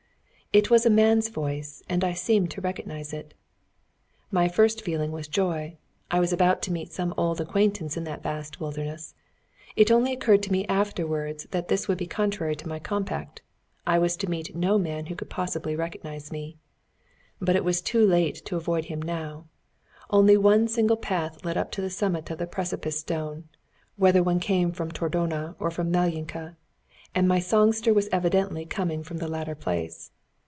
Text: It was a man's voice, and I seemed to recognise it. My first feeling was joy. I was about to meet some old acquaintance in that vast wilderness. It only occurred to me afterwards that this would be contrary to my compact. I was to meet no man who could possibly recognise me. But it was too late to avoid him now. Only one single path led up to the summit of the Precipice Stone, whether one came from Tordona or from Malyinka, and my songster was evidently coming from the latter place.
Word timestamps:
It 0.53 0.69
was 0.69 0.85
a 0.85 0.89
man's 0.89 1.29
voice, 1.29 1.81
and 1.87 2.03
I 2.03 2.11
seemed 2.11 2.51
to 2.51 2.59
recognise 2.59 3.13
it. 3.13 3.33
My 4.31 4.49
first 4.49 4.81
feeling 4.81 5.13
was 5.13 5.29
joy. 5.29 5.77
I 6.11 6.19
was 6.19 6.33
about 6.33 6.61
to 6.63 6.73
meet 6.73 6.91
some 6.91 7.13
old 7.15 7.39
acquaintance 7.39 7.95
in 7.95 8.03
that 8.03 8.21
vast 8.21 8.59
wilderness. 8.59 9.15
It 9.77 9.89
only 9.91 10.11
occurred 10.11 10.43
to 10.43 10.51
me 10.51 10.67
afterwards 10.67 11.47
that 11.51 11.69
this 11.69 11.87
would 11.87 11.97
be 11.97 12.05
contrary 12.05 12.57
to 12.57 12.67
my 12.67 12.79
compact. 12.79 13.41
I 13.87 13.97
was 13.97 14.17
to 14.17 14.29
meet 14.29 14.53
no 14.53 14.77
man 14.77 15.05
who 15.05 15.15
could 15.15 15.29
possibly 15.29 15.73
recognise 15.73 16.33
me. 16.33 16.57
But 17.39 17.55
it 17.55 17.63
was 17.63 17.81
too 17.81 18.05
late 18.05 18.43
to 18.47 18.57
avoid 18.57 18.83
him 18.91 19.01
now. 19.01 19.45
Only 20.09 20.35
one 20.35 20.67
single 20.67 20.97
path 20.97 21.45
led 21.45 21.55
up 21.55 21.71
to 21.71 21.81
the 21.81 21.89
summit 21.89 22.29
of 22.29 22.39
the 22.39 22.45
Precipice 22.45 22.99
Stone, 22.99 23.45
whether 23.95 24.21
one 24.21 24.41
came 24.41 24.73
from 24.73 24.91
Tordona 24.91 25.55
or 25.59 25.71
from 25.71 25.93
Malyinka, 25.93 26.57
and 27.15 27.25
my 27.25 27.39
songster 27.39 27.93
was 27.93 28.09
evidently 28.11 28.65
coming 28.65 29.01
from 29.01 29.19
the 29.19 29.29
latter 29.29 29.55
place. 29.55 30.11